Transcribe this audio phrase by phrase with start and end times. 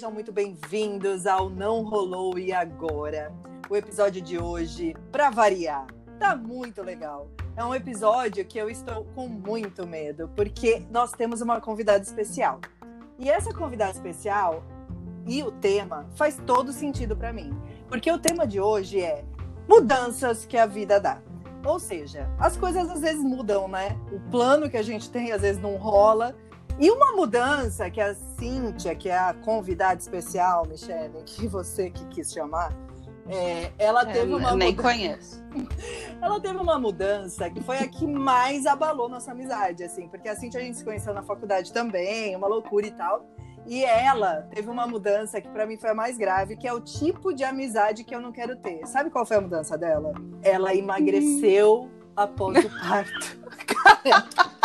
[0.00, 3.30] sejam muito bem-vindos ao Não Rolou e Agora.
[3.68, 5.86] O episódio de hoje, para variar,
[6.18, 7.28] tá muito legal.
[7.54, 12.62] É um episódio que eu estou com muito medo, porque nós temos uma convidada especial.
[13.18, 14.64] E essa convidada especial
[15.26, 17.52] e o tema faz todo sentido para mim,
[17.86, 19.22] porque o tema de hoje é
[19.68, 21.20] mudanças que a vida dá.
[21.62, 23.98] Ou seja, as coisas às vezes mudam, né?
[24.10, 26.34] O plano que a gente tem às vezes não rola
[26.80, 32.04] e uma mudança que a Cíntia, que é a convidada especial, Michelle, que você que
[32.06, 32.74] quis chamar,
[33.28, 34.88] é, ela teve eu uma nem mudança.
[34.88, 35.44] conheço.
[36.20, 40.36] Ela teve uma mudança que foi a que mais abalou nossa amizade, assim, porque a
[40.36, 43.26] Cintia a gente se conheceu na faculdade também, uma loucura e tal.
[43.66, 46.80] E ela teve uma mudança que para mim foi a mais grave, que é o
[46.80, 48.86] tipo de amizade que eu não quero ter.
[48.86, 50.12] Sabe qual foi a mudança dela?
[50.42, 53.38] Ela emagreceu após o parto.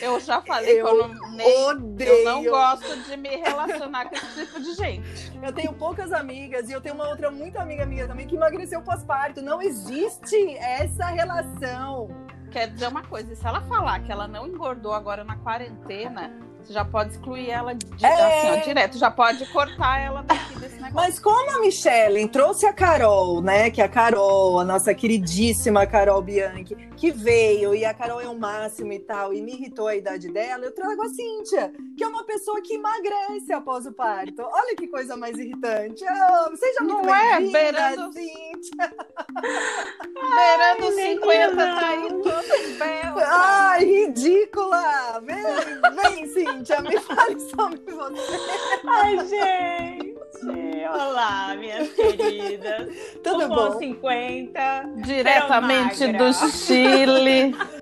[0.00, 2.10] Eu já falei Eu que eu não, nem, Odeio.
[2.10, 5.32] eu não gosto de me relacionar com esse tipo de gente.
[5.42, 8.80] Eu tenho poucas amigas e eu tenho uma outra muito amiga minha também que emagreceu
[8.82, 9.42] pós-parto.
[9.42, 12.08] Não existe essa relação.
[12.50, 16.32] Quer dizer uma coisa, se ela falar que ela não engordou agora na quarentena,
[16.64, 18.08] você já pode excluir ela de, É.
[18.08, 20.94] assim, ó, direto, já pode cortar ela daqui desse negócio.
[20.94, 23.70] Mas como a Michelle trouxe a Carol, né?
[23.70, 28.28] Que é a Carol, a nossa queridíssima Carol Bianchi, que veio e a Carol é
[28.28, 32.04] o máximo e tal, e me irritou a idade dela, eu trago a Cíntia, que
[32.04, 34.42] é uma pessoa que emagrece após o parto.
[34.42, 36.04] Olha que coisa mais irritante.
[36.04, 37.36] Oh, seja muito Não é?
[37.38, 38.94] bem-vinda, Beirando- Cíntia.
[40.14, 41.80] Beirando Ai, 50, menina.
[41.80, 43.20] tá aí tudo belo.
[43.26, 45.20] Ai, ridícula!
[45.22, 45.36] Vem,
[46.14, 48.40] vem, Cíntia, me fale sobre você.
[48.86, 50.14] Ai, gente!
[50.88, 52.88] Olá, minhas queridas.
[53.22, 53.78] Tudo Um bom?
[53.78, 54.84] 50.
[55.04, 56.32] Diretamente do.
[56.32, 57.54] Chile.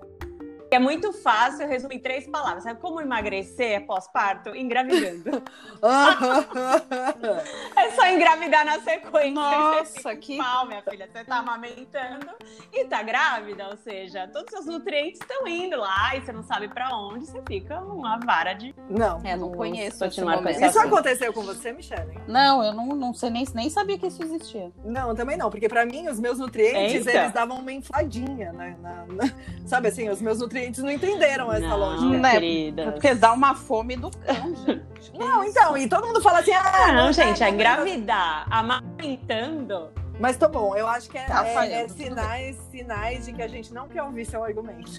[0.71, 2.63] É muito fácil resumir em três palavras.
[2.65, 4.55] Sabe como emagrecer pós-parto?
[4.55, 5.43] Engravidando.
[7.77, 9.31] É só engravidar na sequência.
[9.33, 11.09] Nossa, que Mal, minha filha.
[11.13, 12.27] Você tá amamentando
[12.73, 16.43] e tá grávida, ou seja, todos os seus nutrientes estão indo lá e você não
[16.43, 18.75] sabe pra onde, você fica uma vara de.
[18.89, 19.21] Não.
[19.25, 20.93] É, não conheço continuar com esse Isso assunto.
[20.95, 22.19] aconteceu com você, Michelle?
[22.27, 24.71] Não, eu não, não sei nem, nem sabia que isso existia.
[24.85, 27.19] Não, também não, porque pra mim os meus nutrientes Eita.
[27.19, 28.77] eles davam uma infladinha, né?
[28.81, 29.33] na- na-
[29.67, 32.19] sabe assim, os meus nutrientes não entenderam essa Não, lógica.
[32.19, 32.31] Né?
[32.33, 32.93] querida.
[32.93, 34.89] Porque dá uma fome do cão, gente.
[35.19, 38.47] Não, então, e todo mundo fala assim, ah, não, não, gente, não, é não, engravidar,
[38.51, 39.91] amamentando.
[40.21, 43.43] Mas tá bom, eu acho que é, Tá é- falhando, é sinais, sinais de que
[43.43, 44.91] a gente não quer ouvir seu argumento.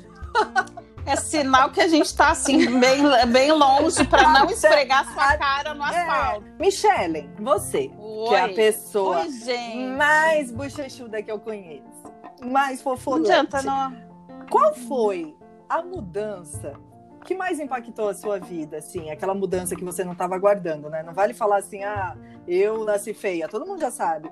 [1.06, 5.74] É sinal que a gente tá assim, bem, bem longe pra não esfregar sua cara
[5.74, 5.88] no É.
[6.00, 6.46] asfalto.
[6.60, 8.28] Michelle, você, Oi.
[8.30, 9.78] que é a pessoa Oi, gente.
[9.98, 11.84] mais bochechuda que eu conheço,
[12.46, 13.32] mais Não fofolante.
[13.32, 13.96] adianta, não.
[14.50, 15.36] Qual foi
[15.70, 16.74] a mudança
[17.26, 19.12] que mais impactou a sua vida, assim?
[19.12, 21.04] Aquela mudança que você não estava aguardando, né?
[21.04, 22.16] Não vale falar assim, ah,
[22.48, 23.48] eu nasci feia.
[23.48, 24.32] Todo mundo já sabe.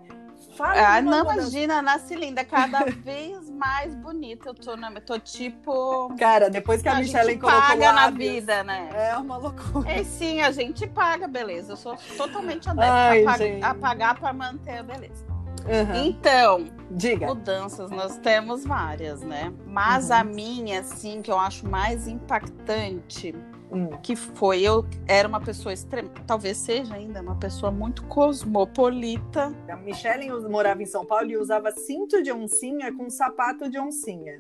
[0.56, 1.34] Fala Ah, não, mudança.
[1.42, 4.50] imagina, nasce linda, cada vez mais bonita.
[4.50, 6.14] Eu tô, na, tô tipo.
[6.18, 8.90] Cara, depois que a, a Michelle gente colocou paga na lábios, vida, né?
[8.94, 9.92] É uma loucura.
[9.92, 11.74] É sim, a gente paga, beleza.
[11.74, 12.94] Eu sou totalmente honesta.
[12.94, 13.64] Ai, a, pa- gente.
[13.64, 15.26] a pagar pra manter a beleza.
[15.66, 16.06] Uhum.
[16.06, 17.28] Então, Diga.
[17.28, 19.54] mudanças nós temos várias, né?
[19.66, 20.16] Mas Uhum.
[20.16, 23.36] a minha, assim, que eu acho mais impactante,
[23.70, 23.90] Hum.
[24.02, 29.54] que foi eu era uma pessoa extrema, talvez seja ainda uma pessoa muito cosmopolita.
[29.70, 34.38] A Michelle morava em São Paulo e usava cinto de oncinha com sapato de oncinha.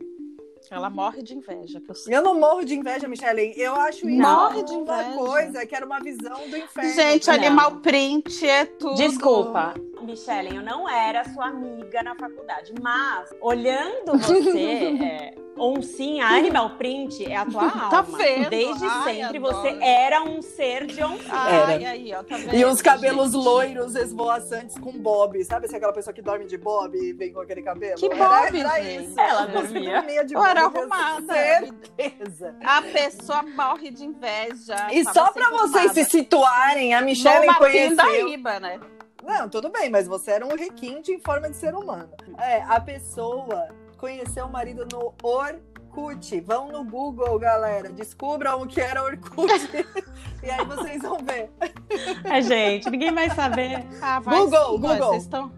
[0.72, 2.13] Ela morre de inveja, que eu sei.
[2.13, 3.53] Eu não morro de inveja, Michelle.
[3.56, 5.17] Eu acho isso Morre de uma inveja.
[5.17, 6.94] coisa que era uma visão do inferno.
[6.94, 7.33] Gente, Não.
[7.35, 8.95] animal print é tudo.
[8.95, 16.71] Desculpa, Michelle, eu não era sua amiga na faculdade, mas olhando você, é, oncinha, animal
[16.77, 17.89] print é a tua alma.
[17.89, 18.49] Tá vendo?
[18.49, 19.55] Desde Ai, sempre adoro.
[19.55, 21.31] você era um ser de oncinha.
[21.33, 23.43] Ai, aí, ó, tá vendo, E os cabelos gente?
[23.43, 25.44] loiros esvoaçantes com bob.
[25.44, 27.95] Sabe assim, aquela pessoa que dorme de bob e vem com aquele cabelo?
[27.97, 29.05] Que Era- bob, era gente?
[29.05, 29.19] isso.
[29.19, 30.01] Ela dormia.
[30.01, 30.50] dormia de Eu bob.
[30.50, 31.33] era arrumada.
[31.33, 32.55] Certeza.
[32.63, 34.88] A pessoa morre de inveja.
[34.91, 37.89] E só pra vocês se situarem, a Michelle Numa conheceu...
[37.89, 38.79] pindaíba, né?
[39.27, 42.09] Não, tudo bem, mas você era um requinte em forma de ser humano.
[42.39, 46.39] É, a pessoa conheceu o marido no Orkut.
[46.39, 47.89] Vão no Google, galera.
[47.89, 49.51] Descubram o que era Orkut.
[50.41, 51.51] e aí vocês vão ver.
[52.24, 53.85] É, gente, ninguém vai saber.
[54.01, 54.97] Ah, vai Google, sim, Google.
[54.97, 55.51] Vocês estão...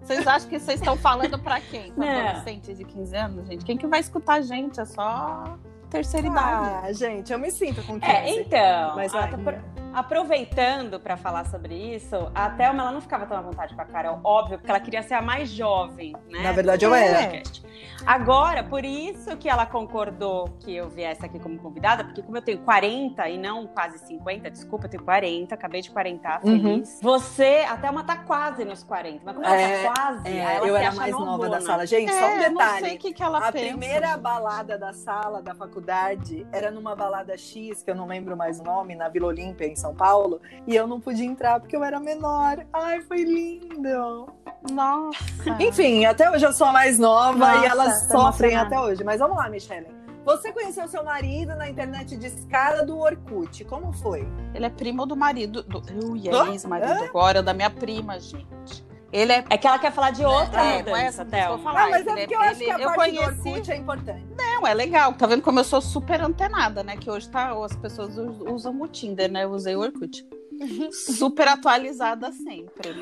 [0.00, 1.92] Vocês acham que vocês estão falando pra quem?
[1.92, 2.28] Pra Não.
[2.28, 3.64] adolescentes de 15 anos, gente?
[3.64, 4.80] Quem que vai escutar a gente?
[4.80, 5.58] É só
[5.90, 6.86] terceira idade.
[6.86, 8.12] Ah, gente, eu me sinto com 15.
[8.12, 8.96] É, então.
[8.96, 9.62] Mas ah, tá por-
[9.94, 13.84] Aproveitando para falar sobre isso, a Thelma ela não ficava tão à vontade com a
[13.84, 16.42] Carol, óbvio, porque ela queria ser a mais jovem, né?
[16.42, 17.18] Na verdade, eu era.
[17.28, 17.62] podcast.
[18.04, 22.42] Agora, por isso que ela concordou que eu viesse aqui como convidada, porque como eu
[22.42, 26.62] tenho 40 e não quase 50, desculpa, eu tenho 40, acabei de 40, Uhum.
[26.62, 26.98] feliz.
[27.00, 30.66] Você, a Thelma tá quase nos 40, mas como ela É, tá quase, É, ela
[30.66, 31.86] eu se era acha mais nova da sala.
[31.86, 32.96] Gente, só um É, não sei detalhe.
[32.96, 33.68] o que, que ela A pensa.
[33.68, 38.58] primeira balada da sala da faculdade era numa balada X, que eu não lembro mais
[38.58, 41.84] o nome, na Vila Olímpia, em São Paulo, e eu não podia entrar porque eu
[41.84, 42.64] era menor.
[42.72, 44.32] Ai, foi lindo!
[44.70, 45.18] Nossa.
[45.60, 49.02] Enfim, até hoje eu sou a mais nova Nossa, e elas tô sofrem até hoje.
[49.02, 49.88] Mas vamos lá, Michelle.
[50.24, 53.64] Você conheceu seu marido na internet de escada do Orkut.
[53.64, 54.26] Como foi?
[54.54, 55.64] Ele é primo do marido.
[55.64, 55.82] Do...
[56.06, 58.84] Ui, é ex-marido agora, da minha prima, gente.
[59.12, 59.44] Ele é.
[59.50, 61.58] É que ela quer falar de outra é, não é mudança, Thelma.
[61.58, 61.84] falar.
[61.84, 63.76] ah, mas é ele porque eu acho ele- que a parte do conheci- Orkut é
[63.76, 64.26] importante.
[64.38, 65.12] Não, é legal.
[65.14, 66.96] Tá vendo como eu sou super antenada, né?
[66.96, 69.44] Que hoje tá, as pessoas us- usam o Tinder, né?
[69.44, 70.26] Eu usei o Orkut.
[70.92, 72.94] super atualizada sempre.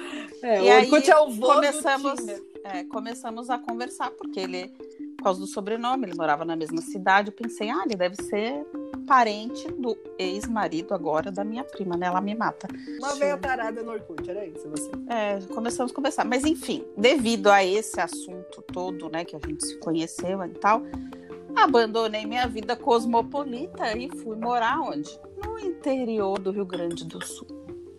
[0.43, 2.43] É, E o aí, Orkut é o vô começamos, do Tinder.
[2.65, 4.69] é, começamos a conversar, porque ele,
[5.17, 7.29] por causa do sobrenome, ele morava na mesma cidade.
[7.31, 8.65] Eu pensei, ah, ele deve ser
[9.11, 12.07] parente do ex-marido agora da minha prima, né?
[12.07, 12.69] Ela me mata.
[12.97, 14.89] Uma veia tarada no Orkut, era isso você.
[15.09, 16.25] É, começamos a conversar.
[16.25, 20.83] Mas enfim, devido a esse assunto todo, né, que a gente se conheceu e tal,
[21.57, 25.11] abandonei minha vida cosmopolita e fui morar onde?
[25.45, 27.49] No interior do Rio Grande do Sul.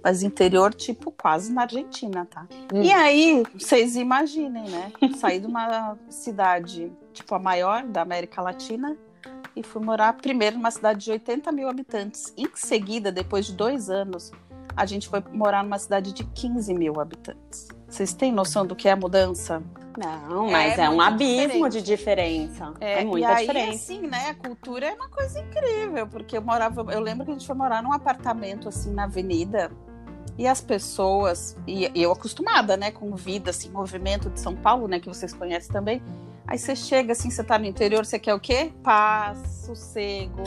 [0.02, 2.48] Mas interior, tipo, quase na Argentina, tá?
[2.74, 2.84] Hum.
[2.84, 4.94] E aí, vocês imaginem, né?
[5.20, 8.98] Saí de uma cidade, tipo, a maior da América Latina
[9.56, 12.34] e fui morar primeiro numa cidade de 80 mil habitantes.
[12.38, 14.32] Em seguida, depois de dois anos,
[14.76, 17.68] a gente foi morar numa cidade de 15 mil habitantes.
[17.88, 19.62] Vocês têm noção do que é a mudança?
[19.98, 21.72] Não, É mas é, um muito abismo diferente.
[21.74, 22.74] de diferença.
[22.80, 23.72] É, e muita aí, diferença.
[23.72, 24.30] assim, né?
[24.30, 26.86] A cultura é uma coisa incrível, porque eu morava.
[26.94, 29.70] Eu lembro que a gente foi morar num apartamento assim na avenida.
[30.38, 34.98] E as pessoas, e eu acostumada, né, com vida, assim, movimento de São Paulo, né,
[34.98, 36.02] que vocês conhecem também.
[36.48, 38.72] Aí você chega assim, você tá no interior, você quer o quê?
[38.84, 40.44] Paz, sossego,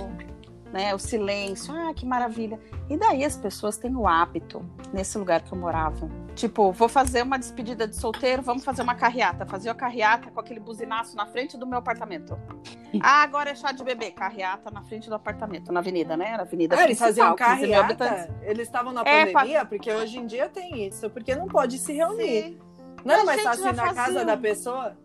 [0.72, 1.72] né, o silêncio.
[1.74, 2.58] Ah, que maravilha.
[2.90, 6.08] E daí as pessoas têm o hábito, nesse lugar que eu morava.
[6.34, 9.46] Tipo, vou fazer uma despedida de solteiro, vamos fazer uma carreata.
[9.46, 12.36] Fazia a carreata com aquele buzinaço na frente do meu apartamento.
[13.02, 14.12] Ah, agora é chá de bebê.
[14.12, 16.36] Carreata na frente do apartamento, na avenida, né?
[16.36, 18.14] Na avenida Ah, eles faziam principal, 15 mil habitantes.
[18.26, 18.40] carreata?
[18.44, 19.64] Eles estavam na É, pandemia?
[19.64, 21.10] Porque hoje em dia tem isso.
[21.10, 22.44] Porque não pode se reunir.
[22.44, 22.58] Sim.
[23.04, 24.96] Não era A mais fácil ir na casa da pessoa?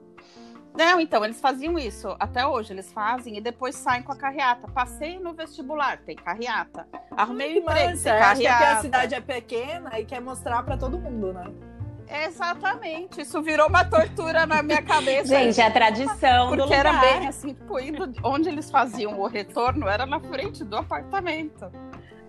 [0.78, 2.16] Não, então, eles faziam isso.
[2.20, 4.68] Até hoje eles fazem e depois saem com a carreata.
[4.68, 6.88] Passei no vestibular, tem carreata.
[7.12, 8.04] Arrumei um emprego, massa.
[8.04, 8.82] tem Acho que porque a carreata.
[8.82, 11.46] cidade é pequena e quer mostrar pra todo mundo, né?
[12.26, 13.22] Exatamente.
[13.22, 15.28] Isso virou uma tortura na minha cabeça.
[15.28, 16.80] Gente, é a tradição do Porque lugar.
[16.80, 17.76] era bem assim, tipo,
[18.24, 21.72] onde eles faziam o retorno era na frente do apartamento.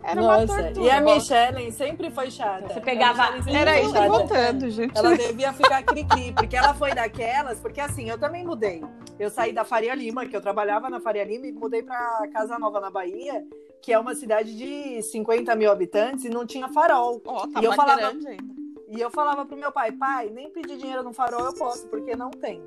[0.02, 0.86] Era uma Nossa, tortura.
[0.86, 2.72] e a Michelle sempre foi chata.
[2.72, 4.96] Você pegava- Era isso voltando, gente.
[4.98, 8.82] Ela devia ficar cri-cri, porque ela foi daquelas, porque assim, eu também mudei.
[9.18, 12.58] Eu saí da Faria Lima, que eu trabalhava na Faria Lima, e mudei pra Casa
[12.58, 13.44] Nova, na Bahia,
[13.82, 17.20] que é uma cidade de 50 mil habitantes e não tinha farol.
[17.26, 18.60] Ó, E tava eu falava- grande ainda.
[18.88, 22.16] E eu falava pro meu pai, pai, nem pedir dinheiro no farol eu posso, porque
[22.16, 22.60] não tem.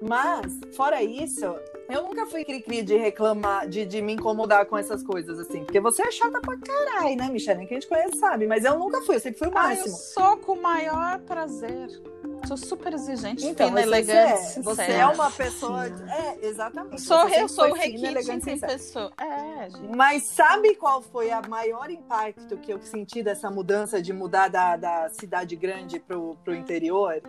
[0.00, 1.44] Mas, fora isso,
[1.88, 5.64] eu nunca fui cri-cri de reclamar, de, de me incomodar com essas coisas, assim.
[5.64, 7.66] Porque você é chata pra caralho, né, Michelle?
[7.66, 8.46] Quem a gente conhece sabe.
[8.46, 9.96] Mas eu nunca fui, eu sempre fui o Ah, eu máximo.
[9.96, 12.00] sou com o maior prazer.
[12.48, 14.62] Sou super exigente, Então, fina, você, elegante, é, sincera.
[14.74, 15.86] você é uma pessoa.
[15.86, 17.02] É, exatamente.
[17.02, 19.12] Sou, eu sou o requinte elegante, em pessoa.
[19.18, 19.94] É, gente.
[19.94, 24.74] Mas sabe qual foi a maior impacto que eu senti dessa mudança de mudar da,
[24.76, 27.20] da cidade grande pro, pro interior?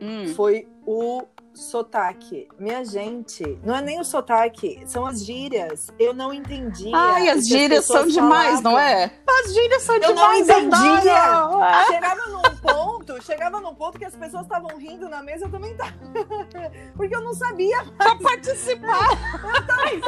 [0.00, 0.34] Hum.
[0.34, 1.22] Foi o
[1.56, 2.48] sotaque.
[2.58, 5.88] Minha gente, não é nem o sotaque, são as gírias.
[5.98, 6.92] Eu não entendia.
[6.94, 8.88] Ai, as gírias são pessoas demais, não falavam.
[8.90, 9.12] é?
[9.26, 11.16] As gírias são Eu não demais, entendia.
[11.22, 11.62] adoro.
[11.62, 15.50] Ah, Chegava num ponto, chegava num ponto que as pessoas estavam rindo na mesa, eu
[15.50, 15.92] também tava.
[16.96, 19.08] Porque eu não sabia, Pra participar.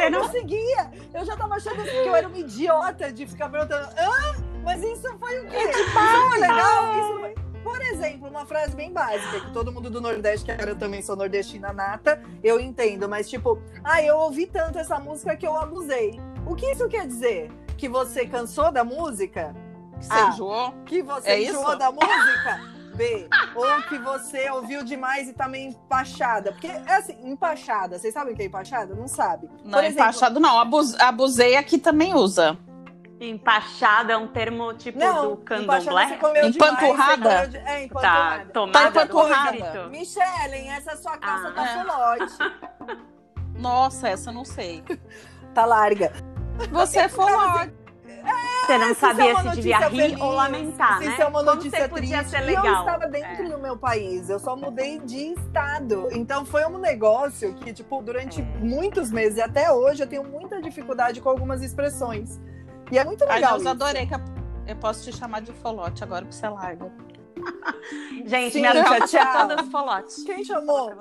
[0.03, 0.91] eu não conseguia.
[1.15, 4.83] Eu já tava achando assim, que eu era uma idiota de ficar perguntando, ah, mas
[4.83, 5.57] isso foi o quê?
[5.57, 5.91] Isso
[6.31, 6.99] foi legal?
[6.99, 7.35] Isso foi...
[7.69, 11.15] Por exemplo, uma frase bem básica, que todo mundo do Nordeste, que eu também sou
[11.15, 16.19] nordestina nata, eu entendo, mas tipo, ah, eu ouvi tanto essa música que eu abusei.
[16.47, 17.51] O que isso quer dizer?
[17.77, 19.55] Que você cansou da música?
[20.01, 20.29] Você Ah.
[20.33, 20.73] enjoou?
[20.87, 21.77] Que você É enjoou isso?
[21.79, 22.79] da música?
[22.97, 23.29] B.
[23.55, 26.51] Ou que você ouviu demais e tá meio empachada.
[26.53, 27.97] Porque, é assim, empachada.
[27.99, 28.95] Vocês sabem o que é empachada?
[28.95, 29.49] Não sabe.
[29.63, 30.59] Não, Por exemplo, empachado não.
[30.59, 32.59] Abus, abusei aqui também usa.
[33.21, 36.17] Empachada é um termo tipo Não, do candomblé.
[36.19, 37.47] comeu Empanturrada?
[37.49, 37.55] demais.
[37.55, 38.53] É, Tá, empanturrada.
[38.53, 39.89] tomada Tá empanturrada.
[40.69, 41.53] essa sua calça Ah.
[41.53, 42.97] tá.
[43.59, 44.85] Nossa, essa eu não sei.
[45.55, 46.13] Tá larga.
[46.71, 47.73] Você é folóte.
[48.67, 51.13] Você não se sabia é uma se devia rir feliz, ou lamentar, se né?
[51.13, 52.31] isso é uma Como notícia você podia triste.
[52.31, 52.81] ser E eu legal.
[52.87, 53.49] estava dentro É.
[53.49, 56.09] do meu país, eu só mudei de estado.
[56.13, 58.45] Então foi um negócio que, tipo, durante É.
[58.45, 62.39] muitos meses e até hoje eu tenho muita dificuldade com algumas expressões.
[62.91, 63.59] E é muito legal.
[63.59, 63.69] Isso.
[63.69, 64.15] adorei que
[64.67, 66.91] eu posso te chamar de folote agora que você larga.
[68.27, 69.49] Gente, Sim, minhas tchau, tchau.
[69.49, 70.23] todas folotes.
[70.25, 70.93] Quem chamou?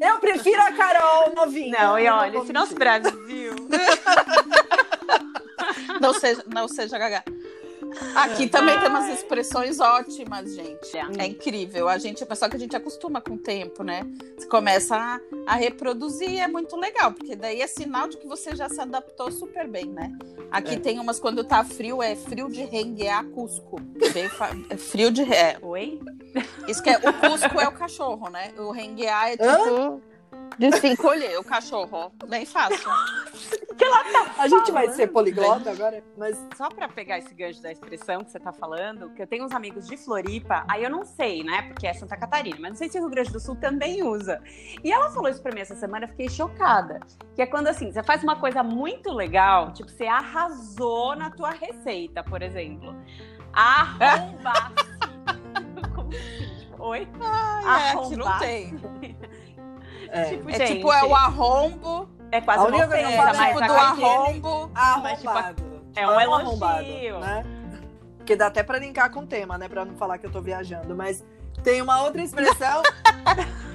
[0.00, 1.78] Eu prefiro a Carol novinha.
[1.78, 2.74] Não, e eu olha, esse nosso.
[2.74, 3.54] Brasil.
[6.00, 7.24] Não seja, não seja gaga.
[8.14, 10.96] Aqui também tem umas expressões ótimas, gente.
[11.18, 11.88] É incrível.
[11.88, 14.02] A gente, só que a gente acostuma com o tempo, né?
[14.36, 18.54] Você começa a, a reproduzir, é muito legal, porque daí é sinal de que você
[18.54, 20.12] já se adaptou super bem, né?
[20.50, 20.78] Aqui É.
[20.78, 23.80] tem umas quando tá frio, é frio de renguear Cusco.
[24.12, 25.22] Bem fa- é frio de.
[25.32, 26.00] É, Oi?
[26.66, 28.52] isso que é, o Cusco é o cachorro, né?
[28.58, 30.02] O renguear é tipo.
[30.58, 32.10] De se encolher, o cachorro.
[32.28, 32.90] Bem fácil.
[34.38, 38.30] A gente vai ser poliglota agora, mas Só pra pegar esse gancho da expressão que
[38.30, 41.62] você tá falando, que eu tenho uns amigos de Floripa, aí eu não sei, né?
[41.62, 44.40] Porque é Santa Catarina, mas não sei se o Rio Grande do Sul também usa.
[44.82, 47.00] E ela falou isso pra mim essa semana, eu fiquei chocada.
[47.34, 51.50] Que é quando assim, você faz uma coisa muito legal, tipo, você arrasou na tua
[51.50, 52.94] receita, por exemplo.
[53.52, 54.36] Assim?
[56.60, 57.08] Tipo, Oi?
[57.20, 58.76] Ah, é, aqui não tem.
[60.10, 63.06] é, Tipo, É gente, tipo, é o arrombo, é quase A uma coisa que eu
[63.08, 64.70] ofensa, falo é tipo do arrombo.
[65.02, 65.62] Mas, tipo, arrombado.
[65.96, 67.18] é um Tipo, elogio.
[67.20, 67.44] né?
[68.18, 69.68] Porque dá até pra linkar com o tema, né?
[69.68, 70.94] Pra não falar que eu tô viajando.
[70.94, 71.24] Mas
[71.62, 72.82] tem uma outra expressão.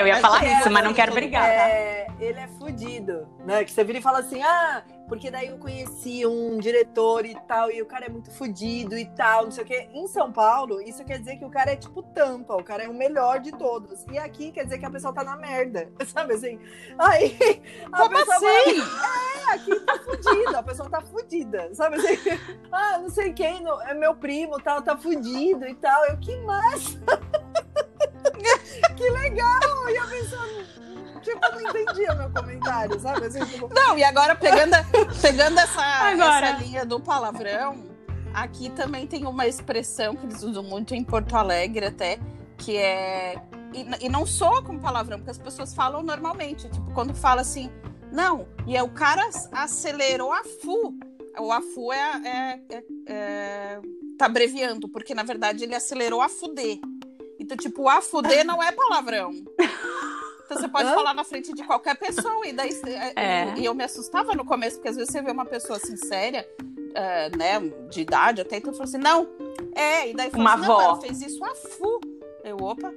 [0.00, 1.48] eu ia falar isso, é, mas não quero brigar, tá?
[1.52, 3.64] é, ele é fudido, né?
[3.64, 7.70] Que você vira e fala assim, ah, porque daí eu conheci um diretor e tal,
[7.70, 9.88] e o cara é muito fudido e tal, não sei o quê.
[9.92, 12.88] Em São Paulo, isso quer dizer que o cara é tipo tampa, o cara é
[12.88, 14.04] o melhor de todos.
[14.10, 16.58] E aqui quer dizer que a pessoa tá na merda, sabe assim?
[16.98, 17.36] Aí
[17.92, 18.80] a Como pessoa assim?
[18.80, 22.18] é, aqui tá fudida, a pessoa tá fudida, sabe assim?
[22.72, 26.04] Ah, não sei quem, não- é meu primo, tal, tá fudido e tal.
[26.06, 27.00] Eu, que massa!
[29.00, 29.88] Que legal!
[29.88, 30.46] E a pessoa,
[31.22, 33.26] tipo, não entendia meu comentário, sabe?
[33.26, 34.76] Assim, tipo, Não, e agora pegando,
[35.22, 36.48] pegando essa, Agora.
[36.48, 37.82] essa linha do palavrão,
[38.34, 42.18] aqui também tem uma expressão que eles usam muito em Porto Alegre até,
[42.58, 43.40] que é.
[43.72, 46.68] E, e não soa como palavrão, porque as pessoas falam normalmente.
[46.68, 47.70] Tipo, quando fala assim,
[48.12, 50.94] não, e é o cara acelerou a FU.
[51.38, 53.80] O AFU é, é, é, é-
[54.18, 56.78] tá abreviando, porque na verdade ele acelerou a fuder.
[57.40, 59.30] Então, tipo, a fuder não é palavrão.
[60.44, 62.46] Então você pode falar na frente de qualquer pessoa.
[62.46, 62.70] E daí
[63.16, 63.54] É.
[63.56, 66.46] e eu me assustava no começo, porque às vezes você vê uma pessoa assim séria,
[66.94, 69.28] é, né, de idade, até então falou assim, não,
[69.74, 70.82] é, e daí falou Uma assim, não, avó.
[70.82, 72.00] ela fez isso a fu.
[72.42, 72.92] Eu, opa,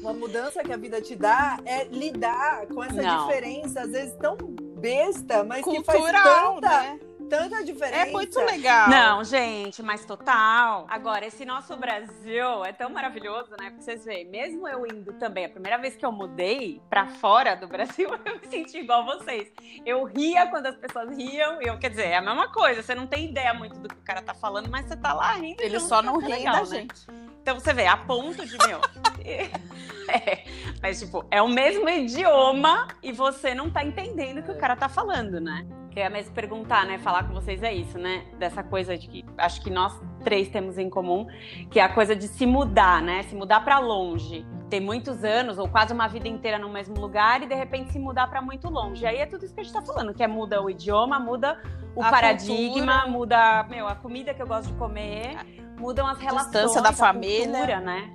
[0.00, 3.26] uma mudança que a vida te dá é lidar com essa Não.
[3.26, 7.00] diferença, às vezes tão besta, mas que cultural, faz tanta, né?
[7.28, 8.08] Tanta diferença.
[8.08, 8.88] É muito legal.
[8.88, 10.86] Não, gente, mas total.
[10.88, 13.70] Agora, esse nosso Brasil é tão maravilhoso, né?
[13.70, 17.54] Porque vocês veem, mesmo eu indo também, a primeira vez que eu mudei pra fora
[17.54, 19.52] do Brasil, eu me senti igual vocês.
[19.84, 22.82] Eu ria quando as pessoas riam, e eu, quer dizer, é a mesma coisa.
[22.82, 25.32] Você não tem ideia muito do que o cara tá falando, mas você tá lá
[25.32, 25.60] rindo.
[25.60, 26.76] Eles junto, só não é riem legal, da né?
[26.76, 27.25] gente.
[27.46, 28.80] Então você vê, a ponto de, meu.
[29.22, 30.42] é,
[30.82, 34.74] mas, tipo, é o mesmo idioma e você não tá entendendo o que o cara
[34.74, 35.64] tá falando, né?
[35.92, 36.98] Que é mesmo perguntar, né?
[36.98, 38.26] Falar com vocês é isso, né?
[38.36, 41.24] Dessa coisa de que acho que nós três temos em comum,
[41.70, 43.22] que é a coisa de se mudar, né?
[43.22, 44.44] Se mudar pra longe.
[44.68, 47.98] Ter muitos anos ou quase uma vida inteira no mesmo lugar e de repente se
[48.00, 49.06] mudar pra muito longe.
[49.06, 51.62] Aí é tudo isso que a gente tá falando, que é muda o idioma, muda
[51.94, 53.06] o A paradigma, cultura.
[53.06, 55.36] muda, meu, a comida que eu gosto de comer,
[55.78, 57.46] mudam as relações, Distância da família.
[57.46, 58.10] cultura, né?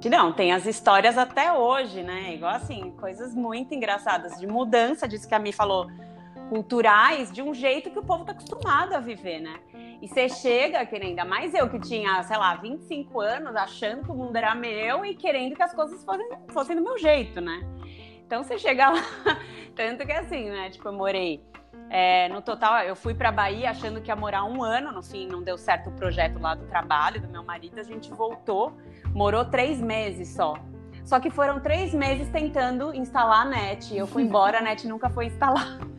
[0.00, 2.34] Que não, tem as histórias até hoje, né?
[2.34, 5.86] Igual assim, coisas muito engraçadas de mudança, disso que a Mi falou,
[6.48, 9.58] culturais, de um jeito que o povo tá acostumado a viver, né?
[10.00, 14.04] E você chega, que nem ainda mais eu que tinha, sei lá, 25 anos, achando
[14.04, 17.40] que o mundo era meu e querendo que as coisas fossem, fossem do meu jeito,
[17.40, 17.60] né?
[18.26, 19.02] Então você chega lá,
[19.74, 20.70] tanto que assim, né?
[20.70, 21.42] Tipo, eu morei.
[21.88, 25.26] É, no total, eu fui pra Bahia achando que ia morar um ano, no fim
[25.28, 28.76] não deu certo o projeto lá do trabalho do meu marido, a gente voltou,
[29.14, 30.54] morou três meses só.
[31.04, 33.96] Só que foram três meses tentando instalar a net.
[33.96, 35.95] Eu fui embora, a net nunca foi instalada.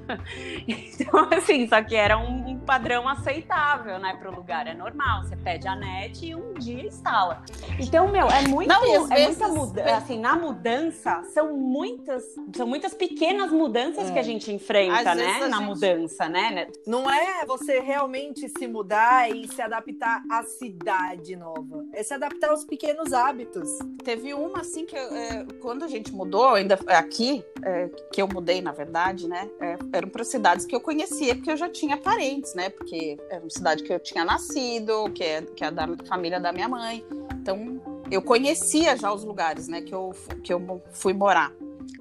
[0.68, 4.68] Então, assim, só que era um, padrão aceitável, né, pro lugar.
[4.68, 7.42] É normal, você pede a net e um dia instala.
[7.80, 9.96] Então, meu, é muito, Não, é vezes- muita mudança.
[9.96, 12.24] Assim, na mudança, são muitas,
[12.56, 14.14] são muitas pequenas mudanças É.
[14.14, 16.68] que a gente enfrenta, Às né, na gente- mudança, né?
[16.86, 21.86] Não é você realmente se mudar e se adaptar à cidade nova.
[21.94, 23.70] É se adaptar aos pequenos hábitos.
[24.04, 28.62] Teve uma assim que é, quando a gente mudou, ainda aqui, é, que eu mudei,
[28.62, 29.50] na verdade, né?
[29.98, 32.70] Eram para cidades que eu conhecia, porque eu já tinha parentes né?
[32.70, 36.52] Porque era uma cidade que eu tinha nascido, que é, que é da família da
[36.52, 37.06] minha mãe.
[37.34, 39.82] Então, eu conhecia já os lugares, né?
[39.82, 40.14] Que eu,
[40.44, 41.52] que eu fui morar.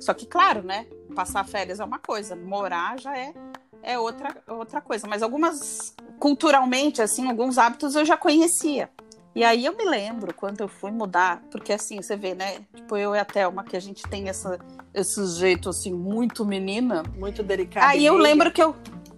[0.01, 0.87] Só que, claro, né?
[1.15, 3.33] Passar férias é uma coisa, morar já é,
[3.83, 5.07] é outra, outra coisa.
[5.07, 8.91] Mas algumas, culturalmente, assim, alguns hábitos eu já conhecia.
[9.37, 12.61] E aí eu me lembro quando eu fui mudar, porque assim, você vê, né?
[12.75, 14.59] Tipo, eu e a Thelma, que a gente tem essa,
[14.95, 17.03] esse jeito assim, muito menina.
[17.19, 17.85] Muito delicado.
[17.85, 18.75] Aí eu lembro que eu.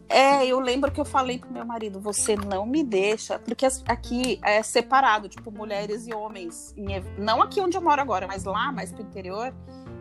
[0.09, 4.41] É, eu lembro que eu falei pro meu marido, você não me deixa, porque aqui
[4.43, 6.75] é separado, tipo, mulheres e homens.
[7.17, 9.55] Não aqui onde eu moro agora, mas lá, mais pro interior,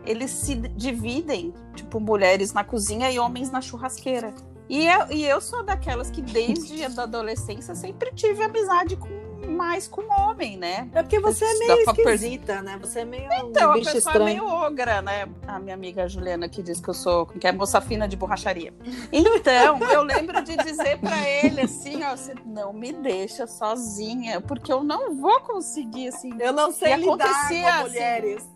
[0.04, 4.34] eles se dividem, tipo, mulheres na cozinha e homens na churrasqueira.
[4.68, 9.86] E eu, e eu sou daquelas que desde a adolescência sempre tive amizade com mais
[9.86, 10.88] com homem, né?
[10.92, 12.78] É porque você é meio esquisita, né?
[12.80, 14.22] Você é meio Então, um a pessoa estranho.
[14.22, 15.28] é meio ogra, né?
[15.46, 18.72] A minha amiga Juliana que diz que eu sou, que é moça fina de borracharia.
[19.12, 24.72] Então, eu lembro de dizer para ele assim, ó, você não me deixa sozinha, porque
[24.72, 26.30] eu não vou conseguir assim.
[26.40, 27.82] Eu não sei E lidar acontecia com assim.
[27.88, 28.48] mulheres.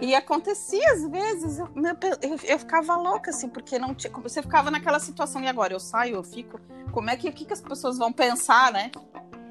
[0.00, 1.68] E acontecia às vezes, eu,
[2.22, 4.10] eu, eu ficava louca, assim, porque não tinha.
[4.22, 6.58] Você ficava naquela situação, e agora eu saio, eu fico.
[6.90, 8.90] Como é que, o que, que as pessoas vão pensar, né?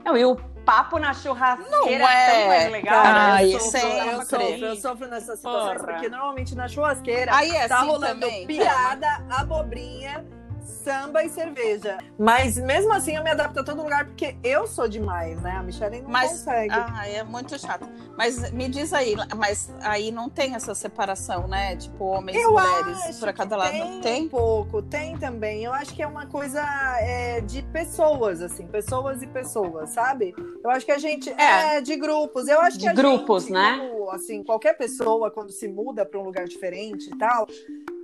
[0.04, 0.36] Não, e o
[0.70, 3.04] papo na churrasqueira Não é é, tão mais legal.
[3.04, 5.94] Cara, eu, sofro, eu, sofro, eu sofro nessas situações, Porra.
[5.94, 10.24] porque normalmente na churrasqueira Aí é tá assim rolando também, piada, abobrinha,
[10.70, 11.98] samba e cerveja.
[12.18, 15.52] Mas mesmo assim eu me adapto a todo lugar, porque eu sou demais, né?
[15.52, 16.74] A Michelle não Mas- consegue.
[16.74, 17.88] Ah, é muito chato.
[18.18, 21.76] Mas me diz aí, mas aí não tem essa separação, né?
[21.76, 23.72] Tipo, homens e mulheres para cada lado.
[23.72, 24.24] tem, Tem?
[24.26, 25.64] um pouco, tem também.
[25.64, 26.62] Eu acho que é uma coisa
[27.02, 30.34] é, de pessoas, assim, pessoas e pessoas, sabe?
[30.64, 31.82] Eu acho que a gente é, É.
[31.82, 32.48] de grupos.
[32.48, 33.78] Eu acho De que a grupos, gente, né?
[33.90, 37.48] como, assim, qualquer pessoa quando se muda para um lugar diferente e tal,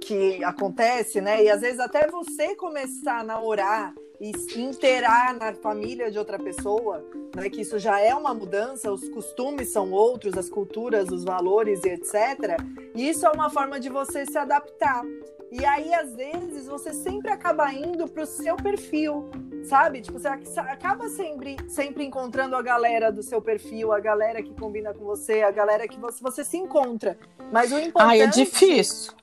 [0.05, 1.43] que acontece, né?
[1.43, 6.37] E às vezes até você começar a namorar e se inteirar na família de outra
[6.39, 7.03] pessoa,
[7.35, 7.49] né?
[7.49, 11.89] Que isso já é uma mudança, os costumes são outros, as culturas, os valores e
[11.89, 12.57] etc.
[12.93, 15.03] E isso é uma forma de você se adaptar.
[15.51, 19.29] E aí, às vezes, você sempre acaba indo pro seu perfil,
[19.63, 20.01] sabe?
[20.01, 24.53] Tipo, você ac- acaba sempre, sempre encontrando a galera do seu perfil, a galera que
[24.53, 27.17] combina com você, a galera que você, você se encontra.
[27.51, 28.09] Mas o importante...
[28.09, 29.13] Ai, é difícil.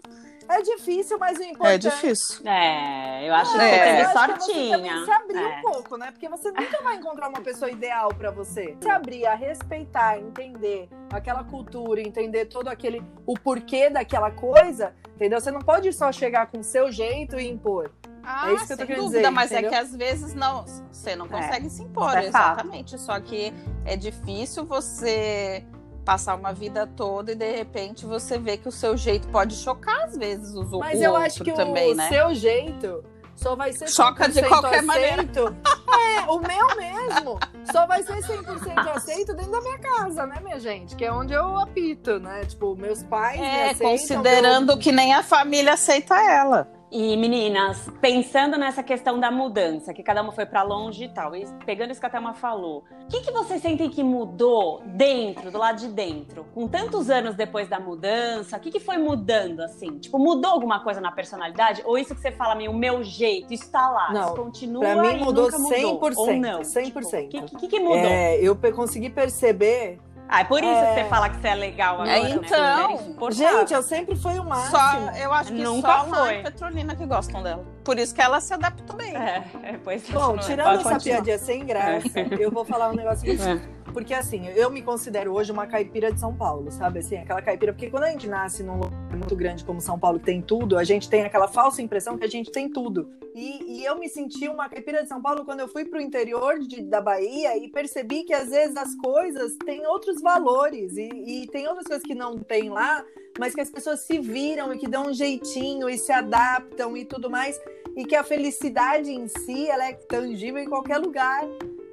[0.53, 1.87] É difícil, mas o importante...
[1.87, 2.47] É difícil.
[2.47, 3.69] É, eu acho que É.
[3.71, 4.77] você Eu teve você sortinha.
[4.77, 5.47] também se abrir É.
[5.59, 6.11] um pouco, né?
[6.11, 8.77] Porque você nunca vai encontrar uma pessoa ideal pra você.
[8.81, 15.41] Se abrir a respeitar, entender aquela cultura, entender todo aquele o porquê daquela coisa, entendeu?
[15.41, 17.91] Você não pode só chegar com o seu jeito e impor.
[18.25, 19.69] Ah, É isso que eu tô sem querendo dúvida, dizer, mas entendeu?
[19.71, 22.97] é que às vezes não, você não consegue se impor, é exatamente.
[23.01, 23.53] Só que
[23.85, 25.65] é difícil você
[26.05, 30.05] passar uma vida toda e de repente você vê que o seu jeito pode chocar
[30.05, 32.09] às vezes os Mas o eu acho que também, o né?
[32.09, 35.23] seu jeito só vai ser Choca de 100% qualquer maneira.
[35.23, 35.57] aceito.
[35.93, 37.39] É, o meu mesmo.
[37.73, 40.95] Só vai ser 100% aceito dentro da minha casa, né, minha gente?
[40.95, 42.45] Que é onde eu apito, né?
[42.45, 46.69] Tipo, meus pais me É, aceitam, considerando que nem a família aceita ela.
[46.95, 51.35] E meninas, pensando nessa questão da mudança, que cada uma foi pra longe e tal,
[51.35, 55.51] e pegando isso que a Thelma falou, o que, que vocês sentem que mudou dentro,
[55.51, 56.45] do lado de dentro?
[56.55, 59.99] Com tantos anos depois da mudança, o que, que foi mudando assim?
[60.01, 61.81] Tipo, mudou alguma coisa na personalidade?
[61.87, 64.81] Ou isso que você fala, meu, o meu jeito, isso tá lá, Não, isso continua
[64.83, 66.61] pra mim e mudou nunca mudou, 100%, ou não?
[66.61, 67.25] 100%.
[67.25, 67.97] O que, que, que mudou?
[67.97, 69.99] É, eu consegui perceber.
[70.35, 70.95] Ah, é por isso É.
[70.95, 72.31] que você fala que você é legal agora, É, né?
[72.31, 72.93] então.
[72.93, 73.59] Insuportável.
[73.59, 74.71] Gente, eu sempre fui o máximo.
[74.71, 76.35] Só, eu acho que Nunca só foi.
[76.37, 77.65] em Petrolina que gostam dela.
[77.85, 79.15] Por isso que ela se adaptou bem.
[79.15, 82.09] É, é, pois Bom, tirando essa piadinha sem graça,
[82.41, 83.61] eu vou falar um negócio que É.
[83.93, 87.01] Porque assim, eu me considero hoje uma caipira de São Paulo, sabe?
[87.01, 87.73] Assim, aquela caipira.
[87.73, 90.79] Porque quando a gente nasce num lugar muito grande como São Paulo, que tem tudo,
[90.79, 93.09] a gente tem aquela falsa impressão que a gente tem tudo.
[93.35, 96.59] E, e eu me senti uma caipira de São Paulo quando eu fui pro interior
[96.59, 101.47] de- da Bahia e percebi que às vezes as coisas têm outros valores e, e
[101.49, 103.05] tem outras coisas que não tem lá,
[103.39, 107.05] mas que as pessoas se viram e que dão um jeitinho e se adaptam e
[107.05, 107.59] tudo mais.
[107.97, 111.43] E que a felicidade em si, ela é tangível em qualquer lugar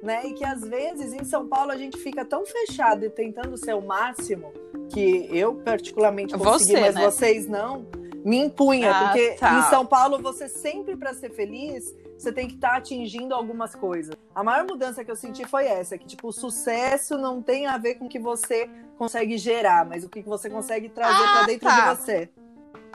[0.02, 0.26] né?
[0.26, 3.74] E que às vezes em São Paulo a gente fica tão fechado e tentando ser
[3.74, 4.52] o máximo
[4.88, 7.04] que eu particularmente consegui, Você, mas né?
[7.10, 7.86] vocês não.
[8.24, 9.58] Me impunha, Ah, porque tá.
[9.58, 14.14] em São Paulo você sempre para ser feliz, você tem que estar atingindo algumas coisas.
[14.34, 17.78] A maior mudança que eu senti foi essa, que tipo, o sucesso não tem a
[17.78, 21.46] ver com o que você consegue gerar, mas o que você consegue trazer Ah, para
[21.46, 21.94] dentro tá.
[21.94, 22.28] de você.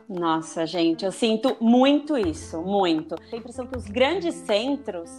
[0.08, 3.16] Nossa, gente, eu sinto muito isso, muito.
[3.16, 5.10] Tenho a impressão que os grandes centros